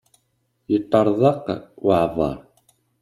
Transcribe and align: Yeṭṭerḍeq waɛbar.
Yeṭṭerḍeq 0.71 1.45
waɛbar. 1.85 2.37